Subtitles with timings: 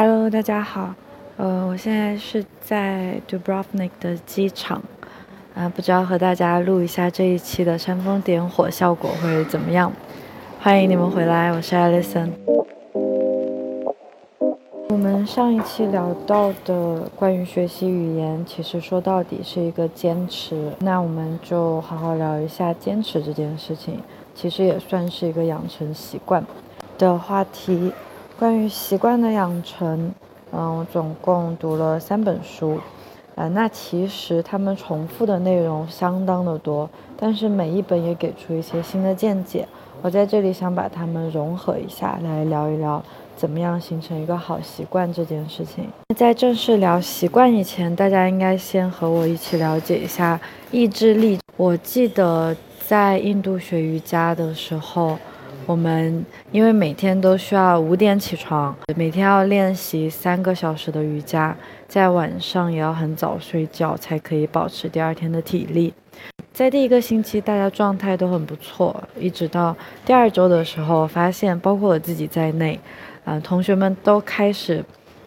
[0.00, 0.94] Hello，大家好，
[1.38, 4.80] 呃，我现在是在 Dubrovnik 的机场，
[5.56, 9.92] 啊，不知道和大家录一下这一期的煽风点火效果会怎么样？
[10.60, 12.30] 欢迎你们回来，我是 Alison。
[14.88, 23.98] 我们上一期聊到的关于学习语言，其实说到底是一个坚持，那我们就好好聊一下坚持这件事情，
[24.32, 26.46] 其实也算是一个养成习惯
[26.96, 27.92] 的话题。
[28.38, 30.14] 关于习惯的养成，
[30.52, 32.78] 嗯，我总共读了三本书，
[33.34, 36.88] 呃，那其实他们重复的内容相当的多，
[37.18, 39.66] 但是每一本也给出一些新的见解。
[40.02, 43.02] 我在这里想把它们融合一下来聊一聊，
[43.36, 45.88] 怎么样形成一个好习惯这件事情。
[46.14, 51.40] 在正式聊习惯以前，大家应该先和我一起了解一下意志力。
[51.56, 55.18] 我记得在印度学瑜伽的时候。
[55.68, 61.54] 我们因为每天都需要五点起床，每天要练习三个小时的瑜伽，
[61.86, 65.92] 在晚上也要很早睡觉，才可以保持第二天的体力。
[66.54, 72.80] 在第一个星期，大家状态都很不错，一直到第二周的时候，发现包括我自己在内，
[73.26, 74.82] 啊，同学们都开始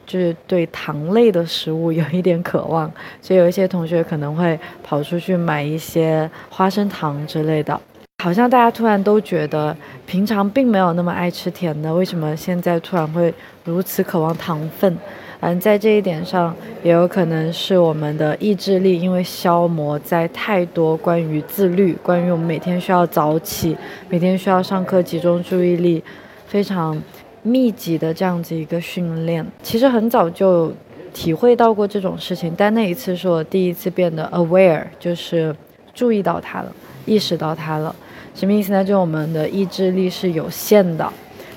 [0.08, 7.80] 就是对糖类的食物有一点渴望，所以有一些同学可能会跑出去买一些花生糖之类的。
[8.22, 13.34] 好像大家突然都觉得平常并没有那么爱吃甜的，为什么现在突然会
[13.64, 14.96] 如此渴望糖分？
[15.40, 23.76] 嗯，在这一点上，也有可能是我们的意志力因为消磨在太多关于自律、关于我们每天需要早起、
[24.08, 26.04] 每天需要上课、集中注意力
[26.46, 27.02] 非常
[27.42, 29.44] 密集的这样子一个训练。
[29.64, 30.72] 其实很早就
[31.12, 35.56] 体会到过这种事情，但那一次是我第一次变得 aware，就是
[35.92, 36.72] 注意到它了，
[37.08, 37.96] 意识到它了。
[38.34, 38.84] 什么意思呢？
[38.84, 41.08] 就我们的意志力是有限的，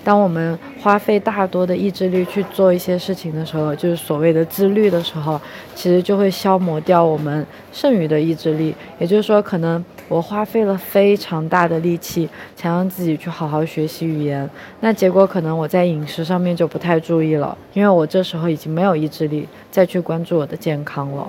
[0.03, 5.41] 当我们花费大多的意志力去做一些事情的时候，就是所谓的自律的时候，
[5.75, 8.75] 其实就会消磨掉我们剩余的意志力。
[8.99, 14.49] 也就是说，可能我花费了非常大的力气，想让自己去好好学习语言，
[14.81, 21.29] 那结果可能我在饮食上面就不太注意了，因为我这时候已经没有意志力再去关注我的健康了。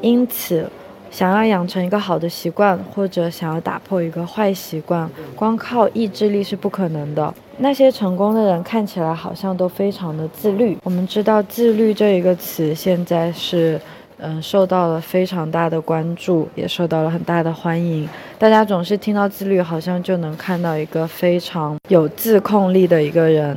[0.00, 0.70] 因此。
[1.10, 7.32] 想要养成一个好的习惯，或者想要打破一个坏习惯，光靠意志力是不可能的。
[7.58, 10.76] 那些成功的人看起来好像都非常的自律。
[10.84, 13.80] 我们知道“自律”这一个词现在是，
[14.18, 18.06] 嗯，受到了非常大的关注，也受到了很大的欢迎。
[18.38, 23.56] 大家总是听到自律，好像就能看到一个非常有自控力的一个人。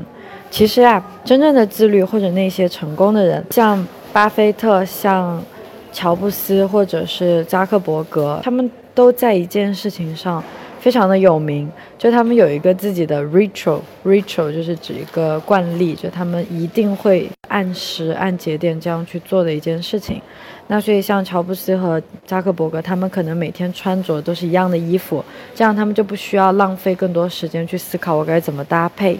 [0.49, 5.43] 其实啊，真正的自律或者那些成功的人，像巴菲特，像。
[5.91, 10.43] 乔布斯或者是扎克伯格，他们都在一件事情上
[10.79, 20.21] 非常的有名，就他们有一个自己的 ritual，ritual 就是指一个惯例，就他们一定会按时按节点这样去做的一件事情。
[20.67, 25.23] 那所以像乔布斯和扎克伯格，他们可能每天穿着都是一样的衣服，
[25.55, 29.19] 这样他们就不需要浪费更多时间去思考我该怎么搭配。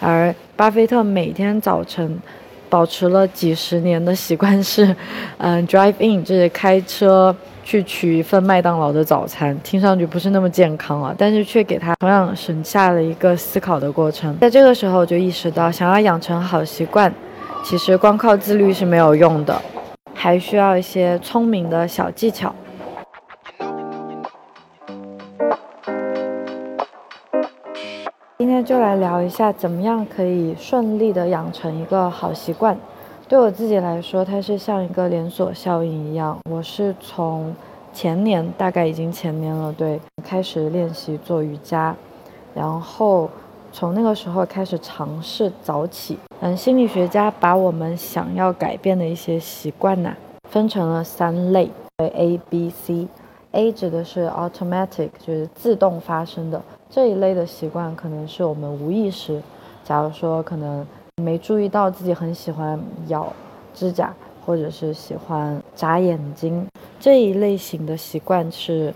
[0.00, 2.18] 而巴菲特每天早晨。
[2.68, 4.94] 保持了几十年的习惯是，
[5.38, 14.36] 嗯， drive in，就是开车去取一份麦当劳的早餐，听上去不是那么健康啊，但是却给他同样省下了一个思考的过程。
[14.40, 17.12] 在这个时候，就意识到，想要养成好习惯，
[17.62, 19.60] 其实光靠自律是没有用的，
[20.14, 22.54] 还需要一些聪明的小技巧。
[28.64, 32.74] 就来聊一下，怎么样可以顺利的养成一个好习惯。
[33.28, 36.38] 对我自己来说，它是像一个连锁效应一样。
[36.50, 37.54] 我是从
[37.92, 41.94] 前年，大概已经前年了，对，开始练习做瑜伽，
[42.54, 43.28] 然后
[43.70, 46.18] 从那个时候开始尝试早起。
[46.40, 50.14] 嗯，心理学家把我们想要改变的一些习惯呢，
[50.48, 53.08] 分成了三类，为 A、B、C。
[53.54, 56.60] A 指的是 automatic，就是自动发生的
[56.90, 59.40] 这一类的习惯，可能是我们无意识。
[59.84, 60.84] 假如说可能
[61.22, 63.32] 没注意到自己很喜欢咬
[63.72, 64.12] 指甲，
[64.44, 66.66] 或者是喜欢眨眼睛
[66.98, 68.92] 这一类型的习惯，是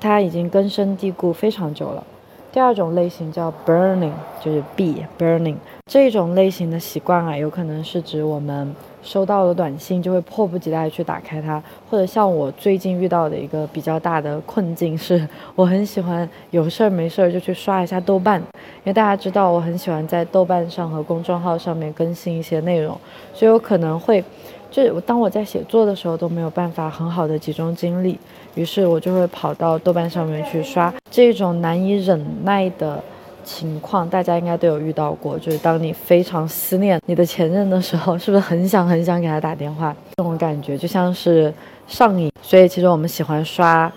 [0.00, 2.02] 它已经根深蒂固非常久了。
[2.50, 8.74] 第二种类型叫 burning，就是 B burning 这种类型的习惯啊，有可能是指我们。
[9.08, 22.94] 收到了短信就会迫不及待去打开它，或者像我最近遇到的一个比较大的困境是，我很喜欢有事儿没事儿就去刷一下豆瓣，因为大家知道我很喜欢在豆瓣上和公众号上面更新一些内容，
[23.32, 24.22] 所以我可能会，
[24.70, 28.18] 就当我在写作的时候都没有办法很好的集中精力，
[28.56, 33.02] 于是我就会跑到豆瓣上面去刷这种难以忍耐的。
[33.48, 39.96] 情况，大家应该都有遇到过，就是当你非常思念你的前任的时候，是不是很想很想给他打电话？
[40.16, 41.52] 这种感觉就像是
[41.86, 42.30] 上瘾。
[42.42, 43.90] 所以其实我们喜欢刷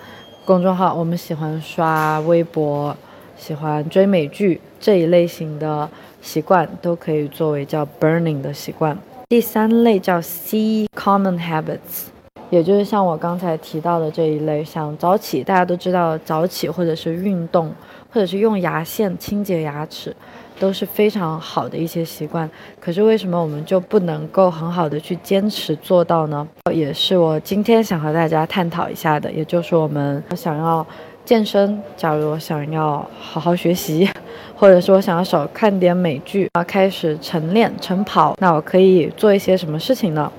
[0.45, 2.95] 公众号，我们喜欢刷微博，
[3.38, 5.89] 喜欢追美剧这一类型的
[6.21, 8.98] 习惯，都可以作为叫 burning 的习惯。
[9.27, 12.07] 第三类叫 C common habits。
[12.51, 17.74] 也就是像我刚才提到的这一类，像早起，大家都知道早起或者是运动，
[18.13, 20.13] 或者是用牙线清洁牙齿，
[20.59, 22.48] 都是非常好的一些习惯。
[22.77, 26.45] 可是为什么我们就不能够很好的去坚持做到呢？
[26.74, 29.31] 也是我今天想和大家探讨一下的。
[29.31, 30.86] 也就是我们想要
[31.24, 34.09] 健身，假如我想要好好学习，
[34.57, 40.30] 或者说想要少看点美剧，啊开始晨练晨跑，那我可以做一些什么事情呢？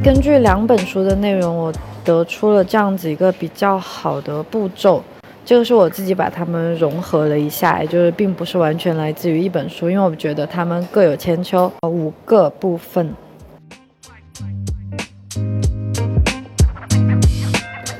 [0.00, 1.72] 根据两本书的内容，我
[2.04, 5.02] 得出了这样子一个比较好的步骤。
[5.44, 11.70] 这个是我自己把它们融合了一下，也就是并不是完全来自于一本书，因为我觉得它们各有千秋。
[11.82, 13.12] 五个部分。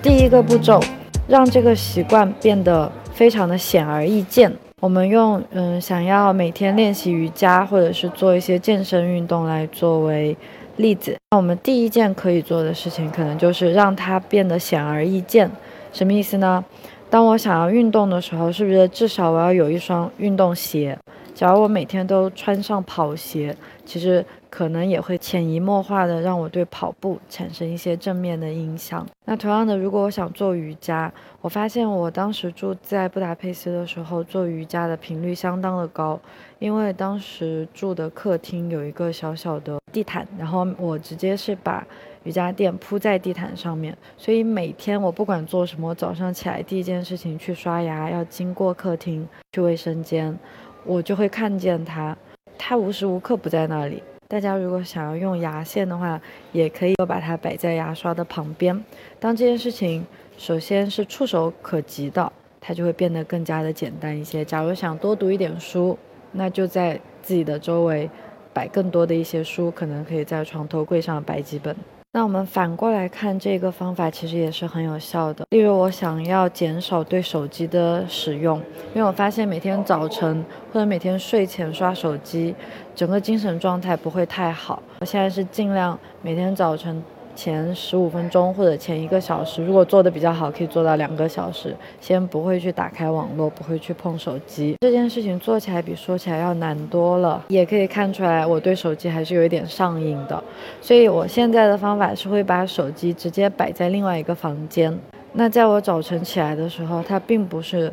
[0.01, 0.81] 第一个步骤，
[1.27, 4.51] 让这个习惯变得非常的显而易见。
[4.81, 10.37] 我们用嗯，想要每天练习瑜伽，或者是做一些健身运动来作为。
[10.79, 15.51] 例子，那我们第一件可以做的事情，可能就是让它变得显而易见。
[15.93, 16.65] 什么意思呢？
[17.11, 20.97] 当我想要运动的时候，是不是至少我要有一双运动鞋？
[21.35, 29.07] 假如我每天都穿上跑鞋，其实可能也会潜移默化的让我对跑步产生一些正面的影响。
[29.25, 36.19] 那同样的，如果我想做瑜伽，我发现我当时住在布达佩斯的时候，做瑜伽的频率相当的高，
[36.59, 41.87] 因为当时住的客厅有一个小小的地毯，然后我直接是把
[42.25, 50.37] 瑜伽垫铺在地毯上面，所以每天我不管做什么，早上起来第一件事情去刷牙，要经过客厅去卫生间。
[50.85, 52.17] 我就会看见它，
[52.57, 54.03] 它无时无刻不在那里。
[54.31, 56.21] 大家如果想要用牙线的话，
[56.53, 58.85] 也可以把它摆在牙刷的旁边。
[59.19, 62.31] 当这件事情首先是触手可及的，
[62.61, 64.45] 它就会变得更加的简单一些。
[64.45, 65.99] 假如想多读一点书，
[66.33, 68.11] 那就在自己的周围
[68.53, 71.75] 摆更多的一些书，可能可以在床头柜上摆几本。
[72.19, 75.47] 那我们反过来看这个方法，其实也是很有效的。
[75.51, 78.59] 例如，我想要减少对手机的使用，
[78.93, 82.53] 因为我发现每天早晨或者每天睡前刷手机，
[82.93, 84.83] 整个精神状态不会太好。
[84.99, 87.01] 我现在是尽量每天早晨。
[87.39, 91.73] 前十五分钟或者前一个小时，如果做的比较好，可以做到两个小时。
[92.01, 94.75] 先不会去打开网络，不会去碰手机。
[94.81, 100.43] 这件事情做起来比说起来要难多了，也可以看出来我对手机还是有一点上瘾的。
[100.81, 104.99] 所以我现在的方法是会把手机直接摆在另外一个房间。
[105.35, 107.93] 那在我早晨起来的时候，它并不是。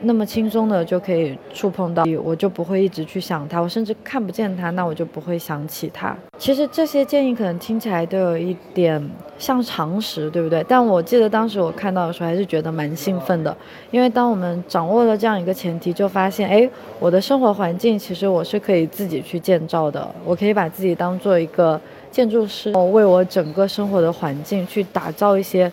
[0.00, 6.16] 那么轻松的就可以触碰到，我就不会一直去想它，我甚至看不见它，那我就不会想起它。
[6.38, 10.64] 其实这些建议可能听起来都有一点像常识，对不对？
[10.68, 13.56] 但我记得当时我看到的时候还是觉得蛮兴奋的，
[13.90, 16.68] 因为当我们掌握了这样一个前提，就发现，哎，
[16.98, 21.80] 我的生活环境其实我是可以自己去建造的，我可以把自己当做一个
[22.10, 25.72] 建筑师，为我整个生活的环境去打造一些。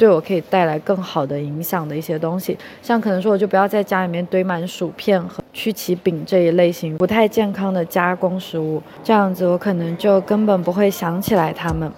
[0.00, 11.92] 对我可以带来更好的影响的一些东西，像可能说我就不要在家里面堆满薯片和曲奇饼这一类型不太健康的加工食物，这样子我可能就根本不会想起来它们。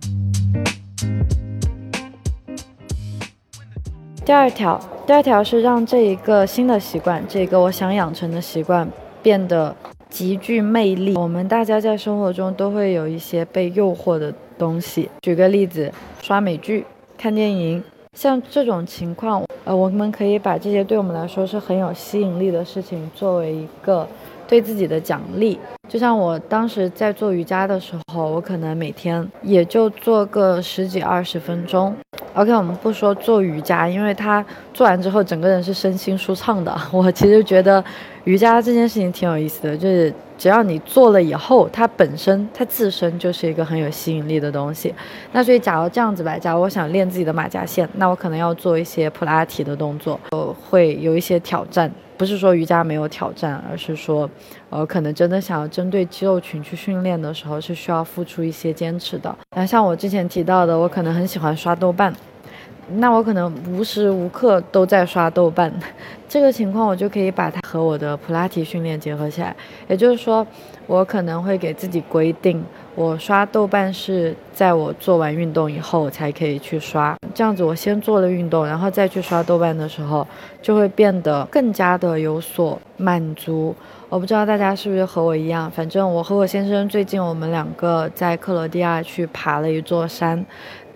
[4.25, 8.88] 第二条，第二条是让这一个新的习惯，这个我想养成的习惯
[9.23, 9.73] 变得
[10.11, 11.15] 极具魅力。
[11.15, 16.85] 我们大家在生活中都会有一些被诱惑的东西，举个例子，刷美剧、
[17.23, 17.81] 看电影。
[18.19, 24.05] 像这种情况，呃，我们可以把这些对我们来说是很有吸引力的事情作为一个
[24.49, 25.57] 对自己的奖励。
[25.88, 31.95] 就像我当时在做瑜伽的时候，我可能每天也就做个十几二十分钟。
[32.35, 36.76] OK，我们不说做瑜伽，因为它做完之后整个人是身心舒畅的。
[36.91, 37.83] 我其实觉得
[38.25, 40.12] 瑜伽这件事情挺有意思的，就是。
[40.43, 44.93] 只要你做了以后，它本身它自身就是一个很有吸引力的东西。
[45.31, 51.89] 那所以，假如这样子吧，假如我想练自己的马甲线，那我可能要做一些普拉提的动作，呃，会有一些挑战。
[52.17, 54.29] 不是说瑜伽没有挑战，而是说，
[54.69, 59.33] 呃，可能真的想要针对肌肉群去训练的时候，是需要付出一些坚持的。
[59.55, 62.13] 那像我之前提到的，我可能很喜欢刷豆瓣。
[62.97, 65.73] 那我可能无时无刻都在刷豆瓣。
[66.29, 69.55] 这个情况我就可以把它和我的普拉提训练结合起来，
[69.87, 70.47] 也就是说，
[70.87, 77.15] 我可能会给自己规定，我刷豆瓣是在我做完运动以后才可以去刷。
[77.35, 80.27] 这样子，我先做了运动，然后再去刷豆瓣的时候，
[80.63, 83.75] 就会变得更加的有所满足。
[84.09, 90.45] 我不知道大家是不是和我一样，反正我和我先生最近我们两个在克罗地亚去爬了一座山。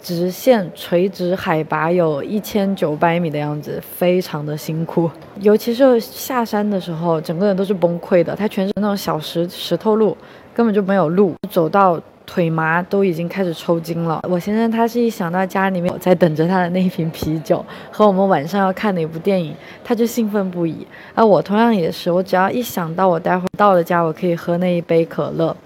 [0.07, 5.11] 直线垂直海拔有一千九百米的样子，非常的辛苦。
[5.41, 8.33] 尤其是下山的时候，整个人都是崩溃的。
[8.37, 10.17] 它全是那种小石石头路，
[10.55, 14.23] 根本就没有路，走到腿麻都已经开始抽筋了。
[14.29, 20.87] 我先生他是一想到家里面我在等着他的那一瓶啤酒和我们晚上要看的一部电影，他就兴奋不已。
[21.17, 25.57] 而我同样也是，我只要一想到我待会到了家，我可以喝那一杯可乐。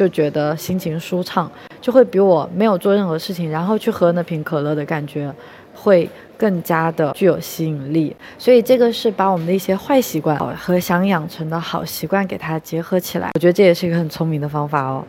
[0.00, 5.30] 就觉得心情舒畅，就会比我没有做任何事情，然后去喝那瓶可乐的感觉，
[5.74, 8.16] 会更加的具有吸引力。
[8.38, 15.04] 所以这个是把我们的一些坏习惯和想养成的好习惯给它结合起来，我觉得这也是一个很聪明的方法哦。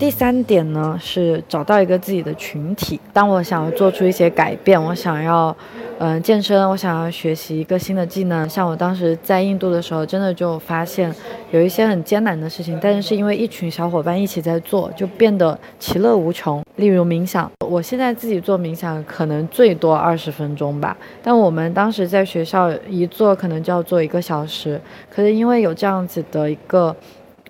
[0.00, 2.98] 第三点呢是找到一个自己的群体。
[3.12, 5.54] 当我想要做出一些改变，我想要。
[6.02, 8.48] 嗯，健身，我想要学习一个新的技能。
[8.48, 11.14] 像我当时在印度的时候，真的就发现
[11.50, 16.64] 有一些很艰难的事情，但是是因为一群小伙伴一起在做，就变得其乐无穷。
[16.76, 24.80] 例如冥想，我现在自己做冥想可能最多二十分钟吧，但我们当时在学校一做可能就要做一个小时。
[25.10, 26.96] 可是因为有这样子的一个。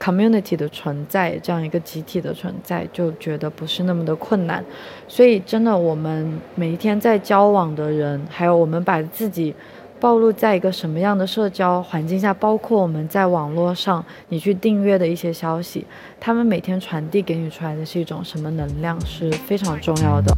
[0.01, 4.65] Community 的存在，这样一个集体的存在，就觉得不是那么的困难。
[5.07, 9.55] 所以，真的，我们每一天在交往的人，还有我们把自己
[10.01, 15.85] 暴露在一个什么样的社交环境下，包括我们在网络上你去订阅的一些消息，
[16.19, 20.35] 他们每天传递给你出来的是一种什么能量，是非常重要的。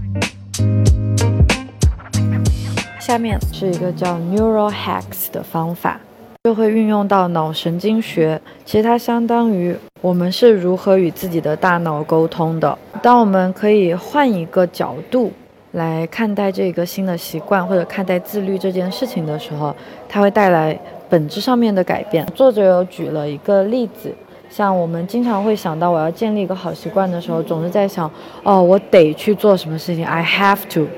[2.99, 6.00] 下面是一个叫 Neural Hacks 的方法。
[6.45, 12.77] 就会运用到脑神经学，其实它相当于我们是如何与自己的大脑沟通的。
[13.01, 15.31] 当我们可以换一个角度
[15.71, 19.73] 来看待这个新的习惯，或者看待自律这件事情的时候，
[20.09, 20.77] 它会带来
[21.09, 22.27] 本质上面的改变。
[22.35, 24.13] 作者有举了一个例子，
[24.51, 28.11] 像我们经常会想到我要建立一个好习惯的时候，总是在想，
[28.43, 30.89] 哦，我得去做什么事情，I have to，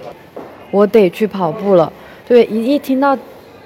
[0.70, 1.92] 我得去跑步了。
[2.26, 3.14] 对，一一听到。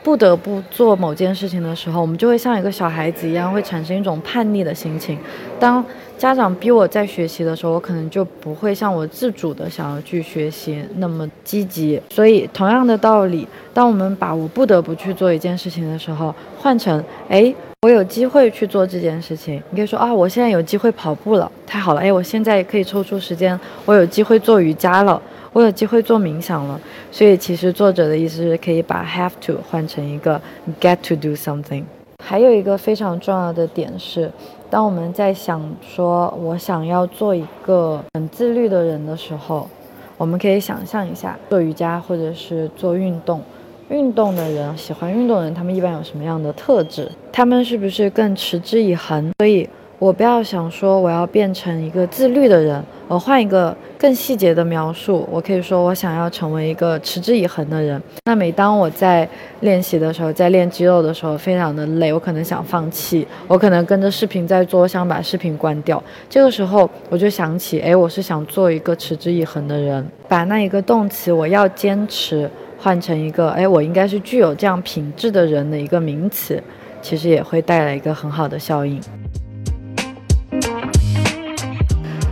[0.09, 5.19] 不得不做某件事情的时候，我们就会像一个小孩子一样，会产生一种叛逆的心情。
[5.61, 5.85] 当
[6.17, 12.01] 家长逼我在学习的时候，我可能就不会像我自主的想要去学习那么积极。
[12.09, 19.63] 所以，同样的道理，当我们把我不得不去做一件事情的时候，换成哎，我有机会去做这件事情。
[19.69, 22.01] 你可以说啊，我现在有机会跑步了，太好了！
[22.01, 25.21] 哎，我现在可以抽出时间，我有机会做瑜伽了。
[25.53, 30.41] 我有机会做冥想了，所以其实作者的意思是可以把 have to 换成一个
[30.81, 31.85] get to do something。
[32.23, 34.31] 还有一个非常重要的点是，
[34.69, 39.69] 当我们在想说我想要做一个很自律的人的时候，
[40.17, 43.41] 我们可以想象一下做瑜伽或者是做运动，
[43.89, 47.11] 运动的人喜欢运动的人，他们一般有什么样的特质？
[47.33, 49.31] 他们是不是更持之以恒？
[49.39, 49.69] 所以。
[49.99, 58.01] 我不要想说我要变成一个自律的人，我换一个更细节的描述，我可以说我想要成为一个持之以恒的人。
[58.25, 59.29] 那每当我在
[59.61, 66.01] 练习的时候，在练肌肉的时候，非常的累，我可能想放弃，我可能跟着视频在做，我想把视频关掉。
[66.31, 76.63] 这个时候我就想起，哎，我是想做一个持之以恒的人，把那一个动词我要坚持换成一个，哎，我应该是具有这样品质的人的一个名词，
[77.03, 79.01] 其实也会带来一个很好的效应。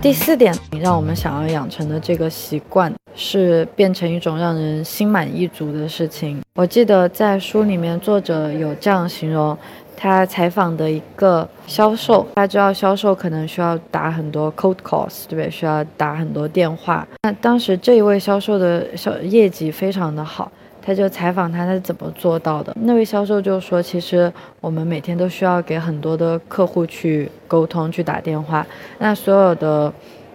[0.06, 6.40] 第四点，你让我们想要养成的这个习惯是变成一种让人心满意足的事情。
[6.54, 9.58] 我记得在书里面，作者有这样形容
[9.96, 15.50] 他采访的一个销售，他知道销售可能需要打很多 cold calls，对不对？
[15.50, 17.04] 需要打很多电话。
[17.24, 20.52] 那当时这一位销售的销业绩非常的好。
[20.86, 22.72] 他就采访他，他是怎么做到的？
[22.82, 28.64] 那位销售就说：“其实我们每天都需要给很多的客户去沟通、去打电话。
[28.98, 29.92] 那所有的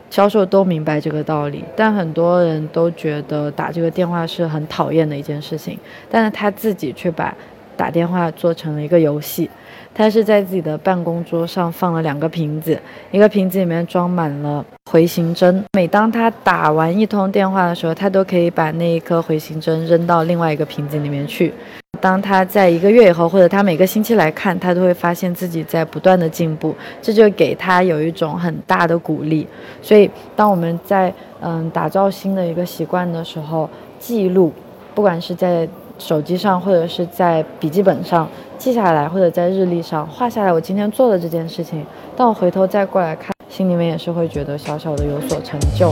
[0.10, 5.80] 销售都明白这个道理，但很多人都觉得打这个电话是很讨厌的一件事情。
[6.10, 7.34] 但是他自己却把
[7.76, 9.50] 打电话做成了一个游戏。”
[9.94, 12.80] 他是在自己的办公桌上放了两个瓶子，
[13.12, 15.62] 一个瓶子里面装满了回形针。
[15.74, 21.54] 每当他打完一通电话的时候，他都可以把那一颗回形针扔到另外一个瓶子里面去。
[22.00, 29.46] 当他在一个月以后，或者他每个星期来看，他都会发现自己在不断的进步，这就给他有一种很大的鼓励。
[29.82, 34.54] 所以，当我们在嗯打造新的一个习惯的时候，记录，
[34.96, 35.68] 不管是在
[36.02, 38.28] 手机上，或者是在笔记本上
[38.58, 41.86] 记下来，或者在日历上画下来，我今天做的这件事情，
[42.18, 45.92] 当我回头再过来看，心里面也是会觉得小小的有所成就。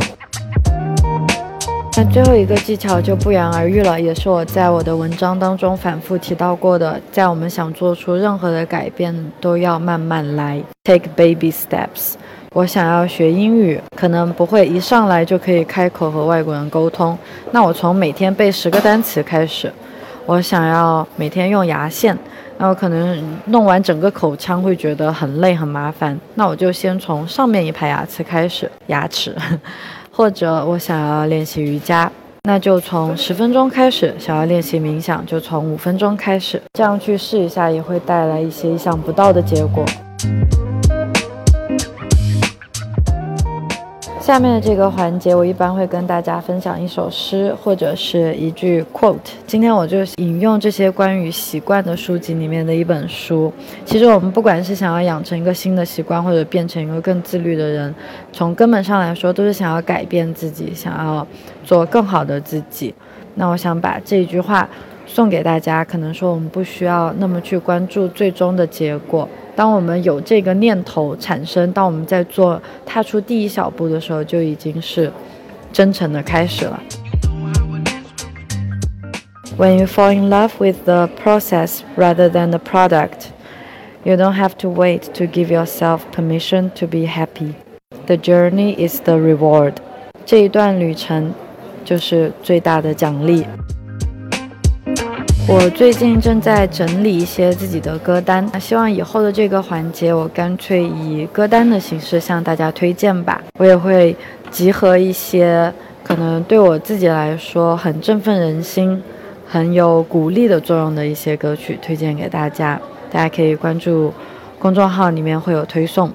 [1.96, 12.13] 那最后一个技巧就不言而喻了，也是我在我的文章当中反复提到过的，在我们想做出任何的改变，都要慢慢来，take baby steps。
[12.54, 17.16] 我想要学英语，可能不会一上来就可以开口和外国人沟通，
[17.51, 19.72] 那我从每天背十个单词开始。
[20.30, 22.16] 我想要每天用牙线，
[22.60, 29.36] 那我可能弄完整个口腔会觉得很累很麻烦，那我就先从上面一排牙齿开始，牙齿。
[30.14, 32.12] 或者我想要练习瑜伽，
[32.44, 36.62] 那就从十分钟开始；想要练习冥想，就从五分钟开始。
[36.74, 39.84] 这样去试一下，也会带来一些意想不到的结果。
[44.20, 49.18] 下面的这个环节，我一般会跟大家分享一首诗或者是一句 quote。
[49.48, 53.52] 今天我就引用这些关于习惯的书籍里面的一本书。
[53.86, 57.96] 其实我们不管是想要养成一个新的习惯，或者变成一个更自律的人，
[58.34, 61.26] 从根本上来说，都是想要改变自己，想要
[61.64, 62.94] 做更好的自己。
[63.36, 64.68] 那我想把这一句话
[65.08, 69.28] 送给大家，可能说我们不需要那么去关注最终的结果。
[69.60, 75.12] 当我们有这个念头产生，当我们在做踏出第一小步的时候，就已经是
[75.74, 76.82] 真诚的开始了。
[79.58, 83.32] When you fall in love with the process rather than the product,
[84.06, 87.56] you don't have to wait to give yourself permission to be happy.
[88.06, 89.74] The journey is the reward.
[90.25, 91.34] 这一段旅程
[91.84, 93.46] 就是最大的奖励。
[95.51, 103.41] 我最近正在整理一些自己的歌单，希望以后的这个环节，我干脆以歌单的形式向大家推荐吧。
[103.58, 104.15] 我也会
[104.51, 109.01] 集合一些可能对我自己来说很振奋人心、
[109.48, 112.79] 很有鼓励的作用的一些歌曲推荐给大家，
[113.12, 114.13] 大家可以关注
[114.60, 116.12] 公众号，里面会有推送。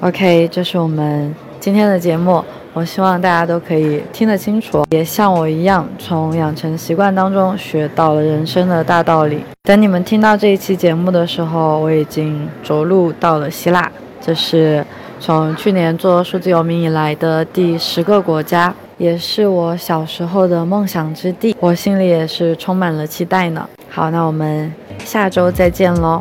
[0.00, 2.44] OK，这是我们今天的节目。
[2.74, 9.38] 我希望大家都可以听得清楚，也像我一样，从养成习惯当中学到了人生的大道理。
[9.62, 14.84] 等你们听到这一期节目的时候，我已经着陆到了希腊，这是
[15.20, 23.68] 从去年做数字游民以来的第十个国家，也是我小时候的梦想之地，我心里也是充满了期待呢。
[23.88, 26.20] 好，那我们下周再见喽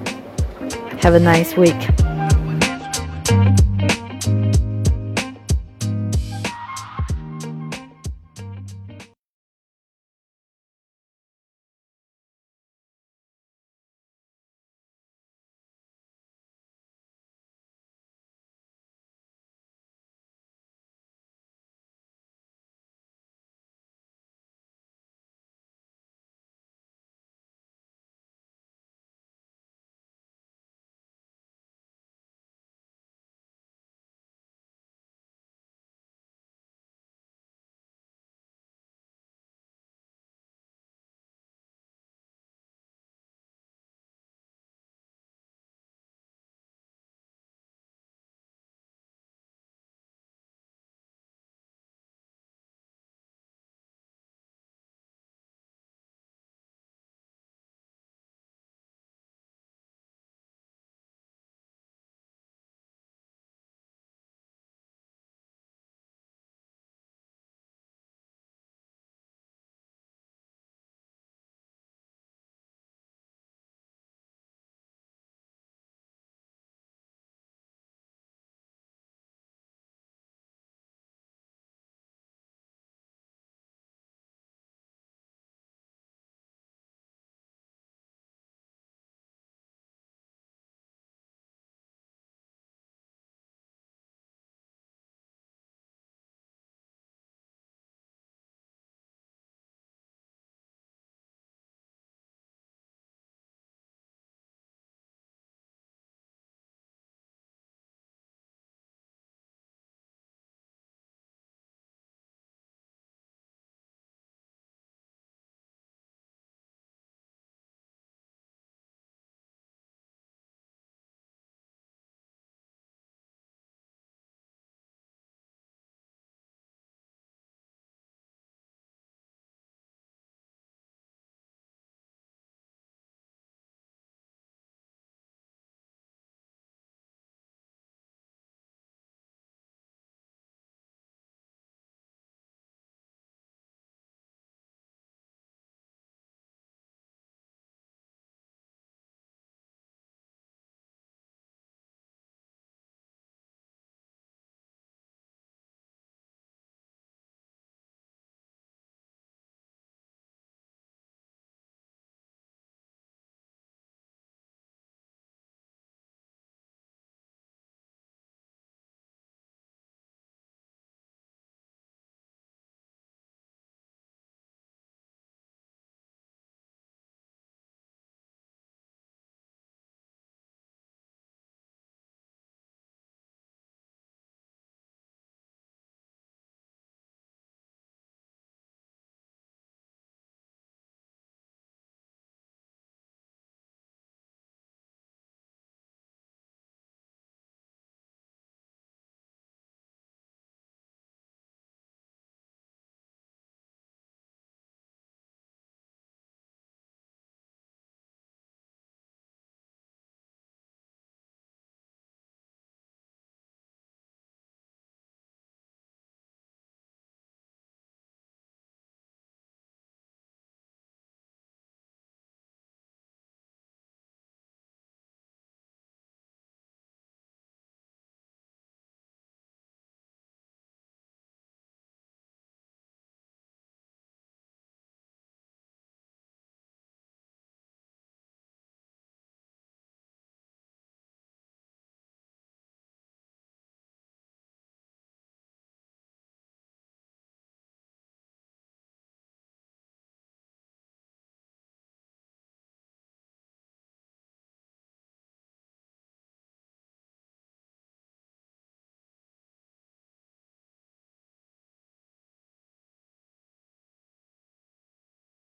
[1.02, 2.03] ，Have a nice week。